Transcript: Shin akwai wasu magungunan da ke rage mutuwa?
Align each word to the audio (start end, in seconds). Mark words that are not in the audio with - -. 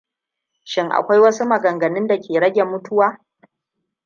Shin 0.63 0.89
akwai 0.91 1.19
wasu 1.21 1.45
magungunan 1.45 2.07
da 2.07 2.19
ke 2.19 2.39
rage 2.39 2.63
mutuwa? 2.63 3.21